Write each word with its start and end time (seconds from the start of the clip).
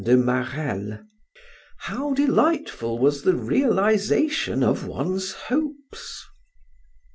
de 0.03 0.17
Marelle. 0.17 1.05
How 1.81 2.15
delightful 2.15 2.97
was 2.97 3.21
the 3.21 3.35
realization 3.35 4.63
of 4.63 4.87
one's 4.87 5.31
hopes! 5.33 6.25